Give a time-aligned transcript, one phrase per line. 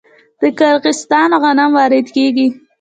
[0.39, 2.47] د قزاقستان غنم وارد کیږي.